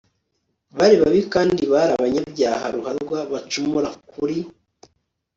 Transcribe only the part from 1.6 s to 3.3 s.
bari abanyabyaha ruharwa